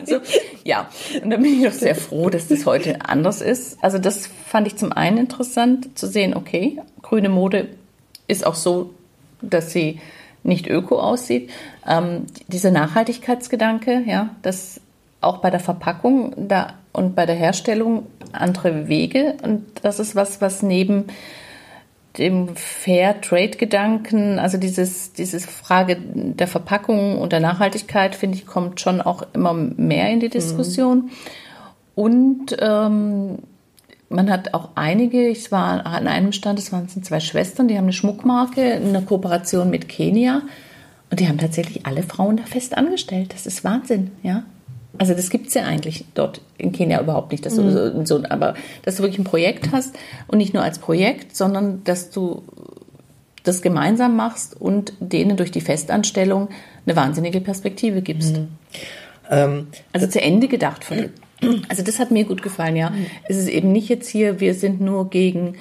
Also, 0.00 0.18
ja, 0.64 0.88
und 1.22 1.30
da 1.30 1.36
bin 1.36 1.60
ich 1.60 1.64
doch 1.64 1.72
sehr 1.72 1.94
froh, 1.94 2.28
dass 2.28 2.48
das 2.48 2.66
heute 2.66 2.98
anders 3.06 3.40
ist. 3.40 3.78
Also 3.82 3.98
das 3.98 4.28
fand 4.46 4.66
ich 4.66 4.76
zum 4.76 4.92
einen 4.92 5.18
interessant 5.18 5.96
zu 5.98 6.06
sehen, 6.06 6.34
okay, 6.34 6.80
grüne 7.00 7.28
Mode 7.28 7.68
ist 8.26 8.44
auch 8.44 8.56
so, 8.56 8.94
dass 9.40 9.72
sie 9.72 10.00
nicht 10.42 10.66
öko 10.66 10.98
aussieht. 10.98 11.50
Ähm, 11.88 12.26
dieser 12.48 12.70
Nachhaltigkeitsgedanke, 12.70 14.02
ja, 14.06 14.30
dass 14.42 14.80
auch 15.20 15.38
bei 15.38 15.50
der 15.50 15.60
Verpackung 15.60 16.48
da 16.48 16.74
und 16.92 17.14
bei 17.14 17.26
der 17.26 17.34
Herstellung 17.34 18.06
andere 18.32 18.88
Wege 18.88 19.36
und 19.42 19.64
das 19.82 19.98
ist 19.98 20.14
was, 20.14 20.40
was 20.40 20.62
neben 20.62 21.06
dem 22.18 22.56
Fair 22.56 23.20
Trade 23.20 23.50
Gedanken, 23.50 24.38
also 24.38 24.58
dieses, 24.58 25.12
dieses 25.12 25.46
Frage 25.46 25.96
der 26.00 26.48
Verpackung 26.48 27.18
und 27.18 27.32
der 27.32 27.40
Nachhaltigkeit, 27.40 28.14
finde 28.14 28.36
ich, 28.36 28.46
kommt 28.46 28.80
schon 28.80 29.00
auch 29.00 29.22
immer 29.32 29.52
mehr 29.52 30.10
in 30.10 30.20
die 30.20 30.28
Diskussion. 30.28 30.98
Mhm. 30.98 31.10
Und 31.94 32.56
ähm, 32.60 33.38
man 34.08 34.30
hat 34.30 34.54
auch 34.54 34.70
einige, 34.74 35.28
ich 35.28 35.52
war 35.52 35.86
an 35.86 36.08
einem 36.08 36.32
Stand, 36.32 36.58
das 36.58 36.72
waren 36.72 36.88
zwei 36.88 37.20
Schwestern, 37.20 37.68
die 37.68 37.76
haben 37.76 37.84
eine 37.84 37.92
Schmuckmarke, 37.92 38.62
eine 38.62 39.02
Kooperation 39.02 39.70
mit 39.70 39.88
Kenia 39.88 40.42
und 41.10 41.20
die 41.20 41.28
haben 41.28 41.38
tatsächlich 41.38 41.86
alle 41.86 42.02
Frauen 42.02 42.36
da 42.36 42.44
fest 42.44 42.76
angestellt. 42.76 43.32
Das 43.32 43.46
ist 43.46 43.64
Wahnsinn, 43.64 44.10
ja. 44.22 44.44
Also 44.96 45.14
das 45.14 45.30
gibt 45.30 45.48
es 45.48 45.54
ja 45.54 45.64
eigentlich 45.64 46.04
dort 46.14 46.40
in 46.56 46.72
Kenia 46.72 47.00
überhaupt 47.00 47.30
nicht, 47.30 47.46
dass 47.46 47.54
du 47.54 47.62
mhm. 47.62 48.04
so, 48.04 48.22
aber 48.28 48.54
dass 48.82 48.96
du 48.96 49.02
wirklich 49.02 49.18
ein 49.18 49.24
Projekt 49.24 49.70
hast 49.70 49.94
und 50.26 50.38
nicht 50.38 50.54
nur 50.54 50.62
als 50.62 50.78
Projekt, 50.78 51.36
sondern 51.36 51.84
dass 51.84 52.10
du 52.10 52.42
das 53.44 53.62
gemeinsam 53.62 54.16
machst 54.16 54.60
und 54.60 54.92
denen 55.00 55.36
durch 55.36 55.50
die 55.50 55.60
Festanstellung 55.60 56.48
eine 56.84 56.96
wahnsinnige 56.96 57.40
Perspektive 57.40 58.02
gibst. 58.02 58.36
Mhm. 58.36 58.48
Ähm, 59.30 59.66
also 59.92 60.06
zu 60.06 60.20
Ende 60.20 60.48
gedacht 60.48 60.84
von. 60.84 61.10
Also 61.68 61.84
das 61.84 62.00
hat 62.00 62.10
mir 62.10 62.24
gut 62.24 62.42
gefallen, 62.42 62.74
ja. 62.74 62.90
Mhm. 62.90 63.06
Es 63.28 63.36
ist 63.36 63.48
eben 63.48 63.70
nicht 63.70 63.88
jetzt 63.88 64.08
hier, 64.08 64.40
wir 64.40 64.54
sind 64.54 64.80
nur 64.80 65.08
gegen, 65.08 65.54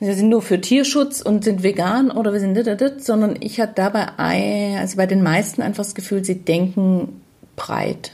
wir 0.00 0.14
sind 0.14 0.28
nur 0.28 0.42
für 0.42 0.60
Tierschutz 0.60 1.20
und 1.20 1.44
sind 1.44 1.62
vegan 1.62 2.10
oder 2.10 2.32
wir 2.32 2.40
sind 2.40 2.54
dit, 2.54 2.80
dit, 2.80 3.04
sondern 3.04 3.36
ich 3.40 3.60
hatte 3.60 3.74
dabei, 3.76 4.76
also 4.78 4.96
bei 4.96 5.06
den 5.06 5.22
meisten 5.22 5.62
einfach 5.62 5.84
das 5.84 5.94
Gefühl, 5.94 6.24
sie 6.24 6.40
denken 6.40 7.20
breit. 7.56 8.12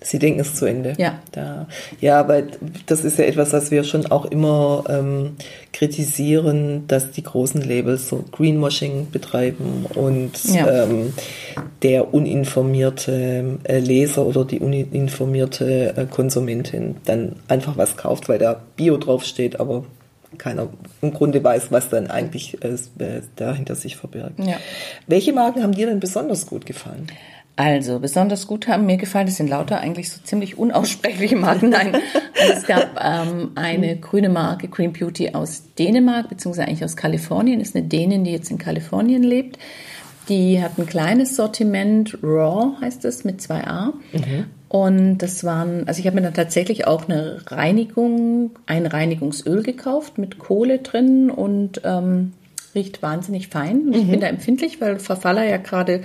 Sie 0.00 0.18
denken 0.18 0.40
es 0.40 0.54
zu 0.54 0.66
Ende. 0.66 0.94
Ja. 0.98 1.20
Da, 1.32 1.68
ja, 2.00 2.18
aber 2.18 2.42
das 2.86 3.04
ist 3.04 3.18
ja 3.18 3.24
etwas, 3.24 3.52
was 3.52 3.70
wir 3.70 3.84
schon 3.84 4.06
auch 4.06 4.24
immer 4.24 4.84
ähm, 4.88 5.36
kritisieren, 5.72 6.86
dass 6.88 7.12
die 7.12 7.22
großen 7.22 7.62
Labels 7.62 8.08
so 8.08 8.24
Greenwashing 8.32 9.10
betreiben 9.10 9.86
und 9.94 10.32
ja. 10.44 10.84
ähm, 10.84 11.12
der 11.82 12.12
uninformierte 12.12 13.58
äh, 13.64 13.78
Leser 13.78 14.26
oder 14.26 14.44
die 14.44 14.58
uninformierte 14.58 15.96
äh, 15.96 16.06
Konsumentin 16.06 16.96
dann 17.04 17.36
einfach 17.46 17.76
was 17.76 17.96
kauft, 17.96 18.28
weil 18.28 18.38
da 18.38 18.60
Bio 18.76 18.96
draufsteht, 18.96 19.60
aber 19.60 19.84
keiner 20.38 20.68
im 21.02 21.12
Grunde 21.12 21.42
weiß, 21.42 21.70
was 21.70 21.88
dann 21.88 22.08
eigentlich 22.08 22.62
äh, 22.62 22.76
dahinter 23.36 23.74
sich 23.74 23.96
verbirgt. 23.96 24.38
Ja. 24.38 24.56
Welche 25.06 25.32
Marken 25.32 25.62
haben 25.62 25.72
dir 25.72 25.86
denn 25.86 26.00
besonders 26.00 26.46
gut 26.46 26.66
gefallen? 26.66 27.06
Also, 27.58 28.00
besonders 28.00 28.46
gut 28.46 28.68
haben 28.68 28.84
mir 28.84 28.98
gefallen, 28.98 29.26
das 29.26 29.36
sind 29.36 29.48
lauter 29.48 29.80
eigentlich 29.80 30.10
so 30.10 30.20
ziemlich 30.22 30.58
unaussprechliche 30.58 31.36
Marken. 31.36 31.70
Nein, 31.70 31.94
also 31.94 32.52
es 32.52 32.66
gab 32.66 33.02
ähm, 33.02 33.52
eine 33.54 33.96
grüne 33.96 34.28
Marke, 34.28 34.68
Green 34.68 34.92
Beauty 34.92 35.30
aus 35.32 35.62
Dänemark, 35.78 36.28
beziehungsweise 36.28 36.68
eigentlich 36.68 36.84
aus 36.84 36.96
Kalifornien, 36.96 37.60
ist 37.60 37.74
eine 37.74 37.86
Dänin, 37.86 38.24
die 38.24 38.32
jetzt 38.32 38.50
in 38.50 38.58
Kalifornien 38.58 39.22
lebt. 39.22 39.58
Die 40.28 40.62
hat 40.62 40.78
ein 40.78 40.86
kleines 40.86 41.36
Sortiment, 41.36 42.18
Raw 42.22 42.76
heißt 42.80 43.04
es, 43.04 43.24
mit 43.24 43.40
2a. 43.40 43.92
Mhm. 44.12 44.46
Und 44.68 45.18
das 45.18 45.44
waren, 45.44 45.86
also 45.86 46.00
ich 46.00 46.06
habe 46.06 46.16
mir 46.16 46.22
dann 46.22 46.34
tatsächlich 46.34 46.86
auch 46.86 47.08
eine 47.08 47.40
Reinigung, 47.46 48.50
ein 48.66 48.86
Reinigungsöl 48.86 49.62
gekauft 49.62 50.18
mit 50.18 50.38
Kohle 50.38 50.78
drin 50.80 51.30
und 51.30 51.80
ähm, 51.84 52.32
riecht 52.76 53.02
wahnsinnig 53.02 53.48
fein. 53.48 53.92
Ich 53.92 54.06
bin 54.08 54.20
da 54.20 54.28
empfindlich, 54.28 54.80
weil 54.80 55.00
Verfaller 55.00 55.42
ja 55.42 55.56
gerade 55.56 56.02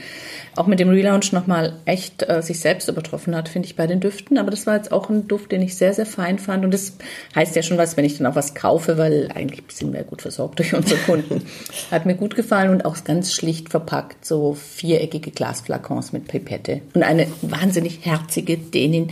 auch 0.55 0.65
mit 0.65 0.79
dem 0.79 0.89
Relaunch 0.89 1.31
nochmal 1.31 1.73
echt 1.85 2.27
äh, 2.27 2.41
sich 2.41 2.59
selbst 2.59 2.89
übertroffen 2.89 3.35
hat, 3.35 3.47
finde 3.47 3.67
ich, 3.67 3.75
bei 3.75 3.85
den 3.85 3.99
Düften. 3.99 4.37
Aber 4.37 4.49
das 4.49 4.65
war 4.65 4.75
jetzt 4.75 4.91
auch 4.91 5.09
ein 5.09 5.27
Duft, 5.27 5.51
den 5.51 5.61
ich 5.61 5.75
sehr, 5.75 5.93
sehr 5.93 6.05
fein 6.05 6.39
fand. 6.39 6.65
Und 6.65 6.73
das 6.73 6.97
heißt 7.35 7.55
ja 7.55 7.61
schon 7.61 7.77
was, 7.77 7.95
wenn 7.97 8.05
ich 8.05 8.17
dann 8.17 8.25
auch 8.25 8.35
was 8.35 8.55
kaufe, 8.55 8.97
weil 8.97 9.29
eigentlich 9.33 9.63
sind 9.69 9.93
wir 9.93 10.03
gut 10.03 10.21
versorgt 10.21 10.59
durch 10.59 10.73
unsere 10.73 10.99
Kunden. 11.01 11.43
Hat 11.91 12.05
mir 12.05 12.15
gut 12.15 12.35
gefallen 12.35 12.71
und 12.71 12.85
auch 12.85 13.03
ganz 13.03 13.33
schlicht 13.33 13.69
verpackt, 13.69 14.25
so 14.25 14.53
viereckige 14.53 15.31
Glasflakons 15.31 16.13
mit 16.13 16.27
Pipette. 16.27 16.81
Und 16.93 17.03
eine 17.03 17.27
wahnsinnig 17.41 18.05
herzige 18.05 18.57
Dänin, 18.57 19.11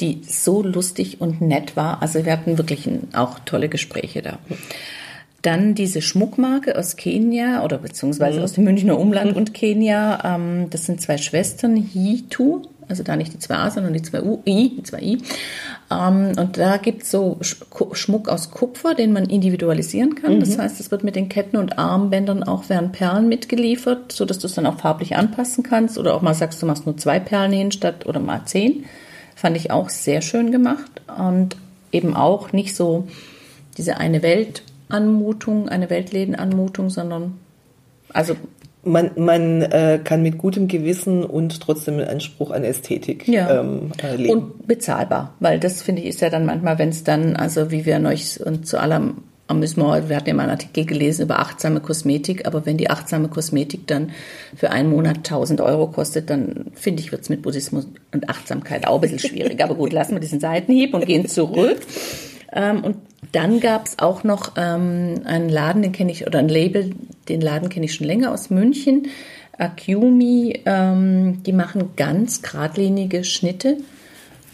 die 0.00 0.22
so 0.26 0.62
lustig 0.62 1.20
und 1.20 1.40
nett 1.40 1.76
war. 1.76 2.02
Also 2.02 2.24
wir 2.24 2.32
hatten 2.32 2.58
wirklich 2.58 2.86
ein, 2.86 3.08
auch 3.14 3.38
tolle 3.40 3.68
Gespräche 3.68 4.22
da. 4.22 4.38
Dann 5.42 5.74
diese 5.74 6.02
Schmuckmarke 6.02 6.76
aus 6.76 6.96
Kenia 6.96 7.64
oder 7.64 7.78
beziehungsweise 7.78 8.42
aus 8.42 8.54
dem 8.54 8.64
Münchner 8.64 8.98
Umland 8.98 9.36
und 9.36 9.54
Kenia. 9.54 10.34
Ähm, 10.36 10.68
das 10.70 10.86
sind 10.86 11.00
zwei 11.00 11.16
Schwestern, 11.16 11.76
Hitu, 11.76 12.62
also 12.88 13.04
da 13.04 13.14
nicht 13.14 13.34
die 13.34 13.38
zwei 13.38 13.56
A, 13.56 13.70
sondern 13.70 13.92
die 13.92 14.02
zwei 14.02 14.22
U, 14.22 14.42
I, 14.46 14.76
die 14.78 14.82
zwei 14.82 15.00
I. 15.00 15.18
Ähm, 15.92 16.32
und 16.36 16.58
da 16.58 16.76
gibt's 16.78 17.12
so 17.12 17.38
Schmuck 17.92 18.28
aus 18.28 18.50
Kupfer, 18.50 18.94
den 18.94 19.12
man 19.12 19.26
individualisieren 19.26 20.16
kann. 20.16 20.40
Das 20.40 20.58
heißt, 20.58 20.80
es 20.80 20.90
wird 20.90 21.04
mit 21.04 21.14
den 21.14 21.28
Ketten 21.28 21.56
und 21.56 21.78
Armbändern 21.78 22.42
auch 22.42 22.68
werden 22.68 22.90
Perlen 22.90 23.28
mitgeliefert, 23.28 24.10
so 24.10 24.24
dass 24.24 24.40
du 24.40 24.48
es 24.48 24.54
dann 24.54 24.66
auch 24.66 24.78
farblich 24.78 25.16
anpassen 25.16 25.62
kannst. 25.62 25.98
Oder 25.98 26.14
auch 26.14 26.22
mal 26.22 26.34
sagst, 26.34 26.60
du 26.60 26.66
machst 26.66 26.84
nur 26.84 26.96
zwei 26.96 27.20
Perlen 27.20 27.52
hin 27.52 27.70
statt 27.70 28.06
oder 28.06 28.18
mal 28.18 28.42
zehn. 28.46 28.86
Fand 29.36 29.56
ich 29.56 29.70
auch 29.70 29.88
sehr 29.88 30.20
schön 30.20 30.50
gemacht. 30.50 30.90
Und 31.16 31.56
eben 31.92 32.16
auch 32.16 32.52
nicht 32.52 32.74
so 32.74 33.06
diese 33.76 33.98
eine 33.98 34.22
Welt 34.22 34.62
Anmutung, 34.88 35.68
eine 35.68 35.90
Weltlädenanmutung, 35.90 36.90
sondern 36.90 37.34
also 38.12 38.34
man, 38.84 39.10
man 39.16 39.62
äh, 39.62 40.00
kann 40.02 40.22
mit 40.22 40.38
gutem 40.38 40.68
Gewissen 40.68 41.24
und 41.24 41.60
trotzdem 41.60 41.96
mit 41.96 42.08
Anspruch 42.08 42.50
an 42.50 42.64
Ästhetik 42.64 43.28
ja. 43.28 43.60
ähm, 43.60 43.92
äh, 44.02 44.16
leben. 44.16 44.32
und 44.32 44.66
bezahlbar, 44.66 45.34
weil 45.40 45.60
das 45.60 45.82
finde 45.82 46.02
ich 46.02 46.08
ist 46.08 46.20
ja 46.20 46.30
dann 46.30 46.46
manchmal, 46.46 46.78
wenn 46.78 46.88
es 46.88 47.04
dann, 47.04 47.36
also 47.36 47.70
wie 47.70 47.84
wir 47.84 47.98
neulich 47.98 48.44
und 48.44 48.66
zu 48.66 48.80
allem 48.80 49.18
wir, 49.50 50.08
wir 50.08 50.16
hatten 50.16 50.28
ja 50.28 50.34
mal 50.34 50.42
einen 50.42 50.52
Artikel 50.52 50.84
gelesen 50.84 51.22
über 51.22 51.38
achtsame 51.38 51.80
Kosmetik, 51.80 52.46
aber 52.46 52.66
wenn 52.66 52.76
die 52.76 52.90
achtsame 52.90 53.28
Kosmetik 53.28 53.86
dann 53.86 54.10
für 54.54 54.70
einen 54.70 54.90
Monat 54.90 55.18
1000 55.18 55.62
Euro 55.62 55.86
kostet, 55.86 56.28
dann 56.28 56.66
finde 56.74 57.02
ich, 57.02 57.12
wird 57.12 57.22
es 57.22 57.30
mit 57.30 57.40
Buddhismus 57.40 57.88
und 58.12 58.28
Achtsamkeit 58.28 58.86
auch 58.86 58.96
ein 58.96 59.00
bisschen 59.00 59.18
schwierig. 59.18 59.62
aber 59.64 59.74
gut, 59.74 59.94
lassen 59.94 60.12
wir 60.12 60.20
diesen 60.20 60.40
Seitenhieb 60.40 60.92
und 60.92 61.06
gehen 61.06 61.26
zurück. 61.26 61.78
Ähm, 62.50 62.82
und 62.82 62.96
dann 63.32 63.60
gab 63.60 63.86
es 63.86 63.98
auch 63.98 64.24
noch 64.24 64.52
ähm, 64.56 65.22
einen 65.24 65.48
Laden, 65.48 65.82
den 65.82 65.92
kenne 65.92 66.12
ich, 66.12 66.26
oder 66.26 66.38
ein 66.38 66.48
Label, 66.48 66.90
den 67.28 67.40
Laden 67.40 67.68
kenne 67.68 67.86
ich 67.86 67.94
schon 67.94 68.06
länger 68.06 68.32
aus 68.32 68.50
München. 68.50 69.08
Acumi, 69.58 70.60
ähm, 70.66 71.42
die 71.42 71.52
machen 71.52 71.90
ganz 71.96 72.42
geradlinige 72.42 73.24
Schnitte 73.24 73.78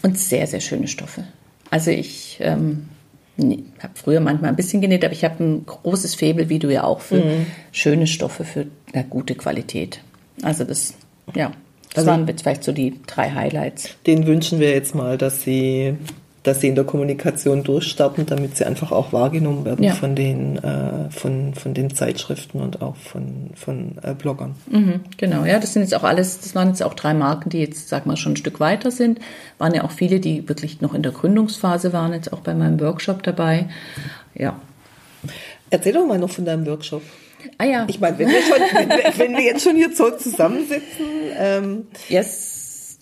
und 0.01 0.17
sehr, 0.17 0.47
sehr 0.47 0.61
schöne 0.61 0.87
Stoffe. 0.87 1.25
Also 1.69 1.91
ich 1.91 2.37
ähm, 2.41 2.89
habe 3.37 3.93
früher 3.93 4.19
manchmal 4.19 4.49
ein 4.49 4.55
bisschen 4.55 4.81
genäht, 4.81 5.05
aber 5.05 5.13
ich 5.13 5.23
habe 5.23 5.43
ein 5.43 5.65
großes 5.65 6.15
Faible, 6.15 6.49
wie 6.49 6.59
du 6.59 6.71
ja 6.71 6.83
auch, 6.83 7.01
für 7.01 7.23
mhm. 7.23 7.45
schöne 7.71 8.07
Stoffe 8.07 8.45
für 8.45 8.65
eine 8.93 9.03
gute 9.03 9.35
Qualität. 9.35 10.01
Also 10.41 10.63
das, 10.63 10.95
ja, 11.35 11.51
das 11.89 11.99
also, 11.99 12.07
waren 12.07 12.27
jetzt 12.27 12.41
vielleicht 12.41 12.63
so 12.63 12.71
die 12.71 12.99
drei 13.05 13.31
Highlights. 13.31 13.89
Den 14.07 14.25
wünschen 14.25 14.59
wir 14.59 14.71
jetzt 14.71 14.95
mal, 14.95 15.17
dass 15.17 15.43
sie 15.43 15.95
dass 16.45 16.61
sie 16.61 16.67
in 16.67 16.75
der 16.75 16.83
Kommunikation 16.83 17.63
durchstarten, 17.63 18.27
damit 18.27 18.55
sie 18.55 18.65
einfach 18.65 18.91
auch 18.91 19.11
wahrgenommen 19.11 19.65
werden 19.65 19.83
ja. 19.83 19.93
von 19.93 20.15
den 20.15 20.57
äh, 20.63 21.09
von, 21.09 21.55
von 21.55 21.73
den 21.73 21.93
Zeitschriften 21.93 22.61
und 22.61 22.83
auch 22.83 22.95
von, 22.95 23.49
von 23.55 23.97
äh, 24.03 24.13
Bloggern. 24.13 24.55
Mhm, 24.69 25.01
genau, 25.17 25.43
ja, 25.43 25.59
das 25.59 25.73
sind 25.73 25.81
jetzt 25.81 25.95
auch 25.95 26.03
alles, 26.03 26.39
das 26.39 26.53
waren 26.53 26.69
jetzt 26.69 26.83
auch 26.83 26.93
drei 26.93 27.15
Marken, 27.15 27.49
die 27.49 27.59
jetzt, 27.59 27.89
sag 27.89 28.05
mal, 28.05 28.15
schon 28.15 28.33
ein 28.33 28.37
Stück 28.37 28.59
weiter 28.59 28.91
sind. 28.91 29.19
Waren 29.57 29.73
ja 29.73 29.83
auch 29.83 29.91
viele, 29.91 30.19
die 30.19 30.47
wirklich 30.47 30.81
noch 30.81 30.93
in 30.93 31.01
der 31.01 31.11
Gründungsphase 31.11 31.93
waren, 31.93 32.13
jetzt 32.13 32.31
auch 32.31 32.41
bei 32.41 32.53
meinem 32.53 32.79
Workshop 32.79 33.23
dabei. 33.23 33.67
Ja. 34.35 34.59
Erzähl 35.71 35.93
doch 35.93 36.05
mal 36.05 36.19
noch 36.19 36.29
von 36.29 36.45
deinem 36.45 36.67
Workshop. 36.67 37.01
Ah 37.57 37.65
ja. 37.65 37.85
Ich 37.87 37.99
meine, 37.99 38.19
wenn 38.19 38.27
wenn, 38.27 38.89
wenn 39.17 39.33
wir 39.33 39.43
jetzt 39.43 39.63
schon 39.63 39.75
hier 39.75 39.91
so 39.93 40.11
zusammensitzen. 40.11 41.05
Ähm, 41.37 41.87
yes 42.07 42.54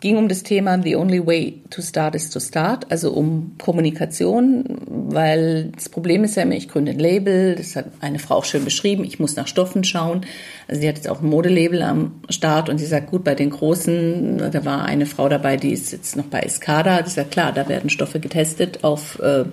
ging 0.03 0.17
um 0.17 0.27
das 0.27 0.43
Thema 0.43 0.77
The 0.83 0.97
Only 0.97 1.25
Way 1.25 1.61
to 1.69 1.81
Start 1.81 2.13
is 2.13 2.29
to 2.29 2.41
Start, 2.41 2.91
also 2.91 3.13
um 3.13 3.55
Kommunikation, 3.57 4.65
weil 4.85 5.71
das 5.73 5.87
Problem 5.87 6.25
ist 6.25 6.35
ja 6.35 6.43
immer, 6.43 6.55
ich 6.55 6.67
gründe 6.67 6.91
ein 6.91 6.99
Label, 6.99 7.55
das 7.55 7.77
hat 7.77 7.85
eine 8.01 8.19
Frau 8.19 8.35
auch 8.35 8.43
schön 8.43 8.65
beschrieben, 8.65 9.05
ich 9.05 9.21
muss 9.21 9.37
nach 9.37 9.47
Stoffen 9.47 9.85
schauen. 9.85 10.25
Also 10.67 10.81
sie 10.81 10.89
hat 10.89 10.97
jetzt 10.97 11.07
auch 11.07 11.21
ein 11.21 11.29
Modelabel 11.29 11.81
am 11.81 12.19
Start 12.27 12.67
und 12.67 12.79
sie 12.79 12.85
sagt, 12.85 13.11
gut, 13.11 13.23
bei 13.23 13.33
den 13.33 13.51
Großen, 13.51 14.39
da 14.51 14.65
war 14.65 14.83
eine 14.83 15.05
Frau 15.05 15.29
dabei, 15.29 15.55
die 15.55 15.71
ist 15.71 15.93
jetzt 15.93 16.17
noch 16.17 16.25
bei 16.25 16.41
Escada, 16.41 17.01
die 17.01 17.09
sagt, 17.09 17.31
klar, 17.31 17.53
da 17.53 17.69
werden 17.69 17.89
Stoffe 17.89 18.19
getestet 18.19 18.83
auf 18.83 19.19
äh, 19.19 19.45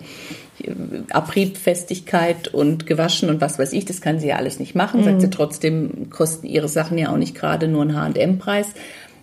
Abriebfestigkeit 1.11 2.49
und 2.49 2.87
gewaschen 2.87 3.31
und 3.31 3.41
was 3.41 3.59
weiß 3.59 3.73
ich, 3.73 3.85
das 3.85 4.01
kann 4.01 4.19
sie 4.19 4.29
ja 4.29 4.37
alles 4.37 4.59
nicht 4.59 4.75
machen. 4.75 5.01
Mhm. 5.01 5.05
Sagt 5.05 5.21
sie 5.21 5.31
trotzdem, 5.31 6.11
kosten 6.11 6.47
ihre 6.47 6.69
Sachen 6.69 6.99
ja 6.99 7.13
auch 7.13 7.17
nicht 7.17 7.35
gerade 7.35 7.69
nur 7.69 7.83
einen 7.83 7.97
H&M-Preis. 7.97 8.67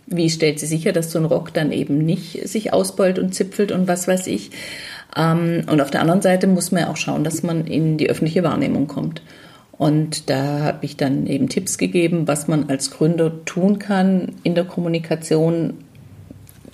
Wie 0.08 0.30
stellt 0.30 0.60
sie 0.60 0.66
sicher, 0.66 0.94
dass 0.94 1.12
so 1.12 1.20
ein 1.20 1.26
Rock 1.26 1.54
dann 1.54 1.72
eben 1.72 1.98
nicht 2.00 2.48
sich 2.48 2.72
ausbeult 2.72 3.20
und 3.20 3.36
zipfelt 3.36 3.72
und 3.74 3.88
was 3.88 4.08
weiß 4.08 4.28
ich? 4.28 4.52
Ähm, 5.16 5.64
und 5.70 5.82
auf 5.82 5.92
der 5.92 6.02
anderen 6.02 6.22
Seite 6.22 6.48
muss 6.48 6.72
man 6.72 6.84
ja 6.84 6.90
auch 6.90 6.98
schauen, 6.98 7.24
dass 7.24 7.44
man 7.44 7.68
in 7.68 7.98
die 7.98 8.10
öffentliche 8.10 8.44
Wahrnehmung 8.44 8.88
kommt. 8.88 9.22
Und 9.78 10.30
da 10.30 10.62
habe 10.62 10.86
ich 10.86 10.98
dann 10.98 11.28
eben 11.28 11.50
Tipps 11.50 11.78
gegeben, 11.78 12.28
was 12.28 12.48
man 12.48 12.70
als 12.70 12.90
Gründer 12.90 13.46
tun 13.46 13.80
kann, 13.80 14.34
in 14.44 14.56
der 14.56 14.64
Kommunikation 14.64 15.76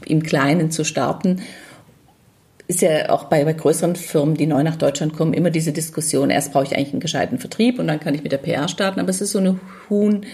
im 0.05 0.23
Kleinen 0.23 0.71
zu 0.71 0.85
starten. 0.85 1.41
Ist 2.67 2.81
ja 2.81 3.09
auch 3.09 3.25
bei, 3.25 3.43
bei 3.43 3.53
größeren 3.53 3.95
Firmen, 3.95 4.35
die 4.35 4.47
neu 4.47 4.63
nach 4.63 4.77
Deutschland 4.77 5.13
kommen, 5.13 5.33
immer 5.33 5.49
diese 5.49 5.73
Diskussion, 5.73 6.29
erst 6.29 6.53
brauche 6.53 6.63
ich 6.63 6.75
eigentlich 6.75 6.93
einen 6.93 7.01
gescheiten 7.01 7.39
Vertrieb 7.39 7.77
und 7.79 7.87
dann 7.87 7.99
kann 7.99 8.13
ich 8.13 8.23
mit 8.23 8.31
der 8.31 8.37
PR 8.37 8.69
starten, 8.69 8.99
aber 8.99 9.09
es 9.09 9.21
ist 9.21 9.31
so 9.31 9.39
eine 9.39 9.59
Huhn- 9.89 10.25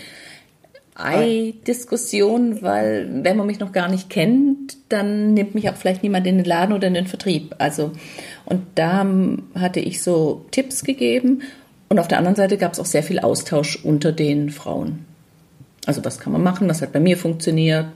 Ei-Diskussion, 0.99 2.61
weil 2.61 3.23
wenn 3.23 3.37
man 3.37 3.47
mich 3.47 3.59
noch 3.59 3.71
gar 3.71 3.89
nicht 3.89 4.09
kennt, 4.09 4.77
dann 4.89 5.33
nimmt 5.33 5.55
mich 5.55 5.69
auch 5.69 5.75
vielleicht 5.75 6.03
niemand 6.03 6.27
in 6.27 6.37
den 6.37 6.45
Laden 6.45 6.73
oder 6.73 6.87
in 6.87 6.93
den 6.93 7.07
Vertrieb. 7.07 7.55
Also, 7.57 7.91
und 8.45 8.61
da 8.75 9.05
hatte 9.55 9.79
ich 9.79 10.01
so 10.01 10.45
Tipps 10.51 10.83
gegeben 10.83 11.41
und 11.89 11.99
auf 11.99 12.07
der 12.07 12.17
anderen 12.17 12.35
Seite 12.35 12.57
gab 12.57 12.73
es 12.73 12.79
auch 12.79 12.85
sehr 12.85 13.03
viel 13.03 13.19
Austausch 13.19 13.83
unter 13.83 14.11
den 14.11 14.49
Frauen. 14.49 15.05
Also 15.85 16.05
was 16.05 16.19
kann 16.19 16.33
man 16.33 16.43
machen, 16.43 16.69
was 16.69 16.81
hat 16.81 16.91
bei 16.91 16.99
mir 16.99 17.17
funktioniert, 17.17 17.87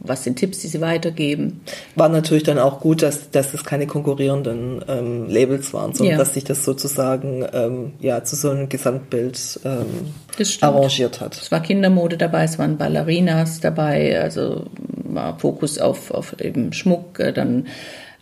was 0.00 0.24
sind 0.24 0.36
Tipps, 0.36 0.60
die 0.60 0.68
sie 0.68 0.80
weitergeben. 0.80 1.60
War 1.94 2.08
natürlich 2.08 2.42
dann 2.42 2.58
auch 2.58 2.80
gut, 2.80 3.02
dass, 3.02 3.30
dass 3.30 3.52
es 3.52 3.64
keine 3.64 3.86
konkurrierenden 3.86 4.82
ähm, 4.88 5.28
Labels 5.28 5.72
waren, 5.74 5.94
sondern 5.94 6.12
ja. 6.12 6.18
dass 6.18 6.34
sich 6.34 6.44
das 6.44 6.64
sozusagen 6.64 7.44
ähm, 7.52 7.92
ja, 8.00 8.24
zu 8.24 8.34
so 8.34 8.50
einem 8.50 8.68
Gesamtbild 8.68 9.60
ähm, 9.64 10.14
arrangiert 10.62 11.20
hat. 11.20 11.36
Es 11.36 11.52
war 11.52 11.60
Kindermode 11.60 12.16
dabei, 12.16 12.44
es 12.44 12.58
waren 12.58 12.78
Ballerinas 12.78 13.60
dabei, 13.60 14.20
also 14.20 14.66
war 15.04 15.38
Fokus 15.38 15.78
auf, 15.78 16.10
auf 16.10 16.40
eben 16.40 16.72
Schmuck, 16.72 17.20
äh, 17.20 17.32
dann 17.32 17.66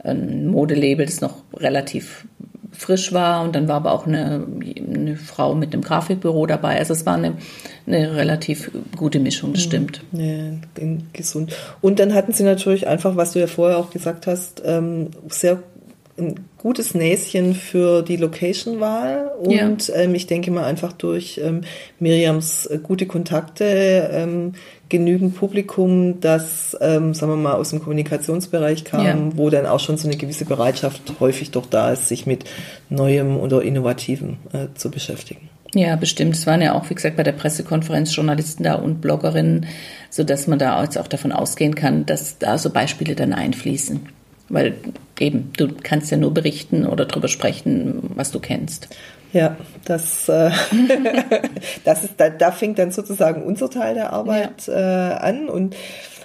ein 0.03 0.49
Modelabel, 0.49 1.07
das 1.07 1.21
noch 1.21 1.37
relativ 1.55 2.27
frisch 2.73 3.13
war 3.13 3.43
und 3.43 3.55
dann 3.55 3.69
war 3.69 3.77
aber 3.77 3.93
auch 3.93 4.07
eine, 4.07 4.47
eine 4.77 5.17
Frau 5.17 5.55
mit 5.55 5.73
einem 5.73 5.83
Grafikbüro 5.83 6.47
dabei. 6.47 6.79
Also 6.79 6.93
es 6.93 7.07
war 7.07 7.15
eine, 7.15 7.35
eine 7.87 8.15
relativ 8.15 8.71
gute 8.97 9.21
Mischung, 9.21 9.53
das 9.53 9.63
mhm. 9.65 9.67
stimmt. 9.67 10.05
Ja, 10.13 10.87
gesund. 11.13 11.57
Und 11.81 11.99
dann 11.99 12.15
hatten 12.15 12.33
sie 12.33 12.45
natürlich 12.45 12.87
einfach, 12.87 13.17
was 13.17 13.33
du 13.33 13.41
ja 13.41 13.47
vorher 13.47 13.79
auch 13.79 13.91
gesagt 13.91 14.27
hast, 14.27 14.63
ähm, 14.65 15.11
sehr 15.29 15.63
ein 16.19 16.35
gutes 16.59 16.95
Näschen 16.95 17.55
für 17.55 18.03
die 18.03 18.17
Location-Wahl 18.17 19.31
und 19.39 19.89
ja. 19.89 19.95
ähm, 19.95 20.15
ich 20.15 20.27
denke 20.27 20.51
mal 20.51 20.65
einfach 20.65 20.93
durch 20.93 21.41
ähm, 21.43 21.61
Miriams 22.01 22.67
äh, 22.67 22.79
gute 22.83 23.07
Kontakte 23.07 24.11
ähm, 24.13 24.55
genügend 24.89 25.37
Publikum, 25.37 26.21
das, 26.21 26.77
ähm, 26.81 27.15
sagen 27.15 27.33
wir 27.33 27.37
mal, 27.37 27.55
aus 27.55 27.71
dem 27.71 27.81
Kommunikationsbereich 27.81 28.85
kam, 28.85 29.05
ja. 29.05 29.17
wo 29.37 29.51
dann 29.51 29.67
auch 29.67 29.81
schon 29.81 29.97
so 29.97 30.09
eine 30.09 30.17
gewisse 30.17 30.45
Bereitschaft 30.45 31.03
häufig 31.21 31.51
doch 31.51 31.67
da 31.67 31.93
ist, 31.93 32.09
sich 32.09 32.27
mit 32.27 32.45
Neuem 32.89 33.37
oder 33.37 33.63
Innovativem 33.63 34.39
äh, 34.53 34.69
zu 34.75 34.91
beschäftigen. 34.91 35.49
Ja, 35.75 35.97
bestimmt. 35.97 36.35
Es 36.35 36.47
waren 36.47 36.63
ja 36.63 36.75
auch, 36.75 36.89
wie 36.89 36.95
gesagt, 36.95 37.17
bei 37.17 37.23
der 37.23 37.33
Pressekonferenz 37.33 38.15
Journalisten 38.15 38.63
da 38.63 38.75
und 38.75 39.01
Bloggerinnen, 39.01 39.67
so 40.09 40.25
dass 40.25 40.47
man 40.47 40.59
da 40.59 40.83
jetzt 40.83 40.97
auch 40.97 41.09
davon 41.09 41.33
ausgehen 41.33 41.75
kann, 41.75 42.07
dass 42.07 42.39
da 42.39 42.57
so 42.57 42.71
Beispiele 42.71 43.15
dann 43.15 43.35
einfließen. 43.35 44.01
Weil 44.49 44.75
eben, 45.19 45.53
du 45.59 45.69
kannst 45.83 46.11
ja 46.11 46.17
nur 46.17 46.33
berichten 46.33 46.87
oder 46.87 47.05
darüber 47.05 47.29
sprechen, 47.29 48.11
was 48.15 48.31
du 48.31 48.41
kennst. 48.41 48.89
Ja, 49.33 49.57
das, 49.85 50.29
äh, 50.29 50.51
das 51.85 52.05
ist, 52.05 52.15
da, 52.19 52.31
da 52.31 52.51
fängt 52.51 52.79
dann 52.79 52.91
sozusagen 52.91 53.43
unser 53.43 53.69
Teil 53.69 53.95
der 53.95 54.13
Arbeit 54.13 54.67
ja. 54.67 55.13
äh, 55.13 55.15
an 55.17 55.49
und 55.49 55.77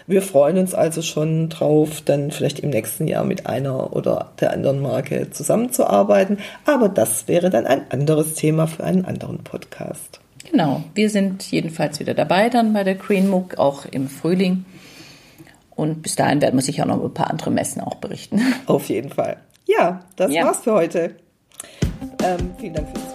wir 0.06 0.22
freuen 0.22 0.58
uns 0.58 0.74
also 0.74 1.02
schon 1.02 1.50
drauf, 1.50 2.02
dann 2.02 2.32
vielleicht 2.32 2.60
im 2.60 2.72
nächsten 2.72 3.08
Jahr 3.08 3.24
mit 3.24 3.46
einer 3.46 3.96
oder 3.96 4.32
der 4.42 4.52
anderen 4.52 4.82
Marke 4.82 5.30
zusammenzuarbeiten. 5.32 6.40
Aber 6.66 6.90
das 6.90 7.28
wäre 7.28 7.50
dann 7.50 7.66
ein 7.66 7.90
anderes 7.90 8.34
Thema 8.34 8.68
für 8.68 8.84
einen 8.84 9.06
anderen 9.06 9.44
Podcast. 9.46 10.20
Genau, 10.52 10.84
wir 10.94 11.10
sind 11.10 11.50
jedenfalls 11.52 12.00
wieder 12.00 12.14
dabei 12.14 12.50
dann 12.50 12.74
bei 12.74 12.84
der 12.84 12.96
Green 12.96 13.30
MOOC, 13.30 13.58
auch 13.58 13.86
im 13.86 14.10
Frühling. 14.10 14.66
Und 15.76 16.02
bis 16.02 16.16
dahin 16.16 16.42
werden 16.42 16.56
wir 16.56 16.62
sicher 16.62 16.84
auch 16.84 16.88
noch 16.88 17.04
ein 17.04 17.14
paar 17.14 17.30
andere 17.30 17.50
Messen 17.50 17.82
auch 17.82 17.96
berichten. 17.96 18.42
Auf 18.66 18.90
jeden 18.90 19.10
Fall. 19.10 19.38
Ja, 19.66 20.02
das 20.18 20.34
Ja. 20.34 20.46
war's 20.46 20.60
für 20.60 20.74
heute. 20.74 21.16
Ähm, 22.24 22.56
vielen 22.58 22.74
Dank 22.74 22.88
fürs 22.88 23.13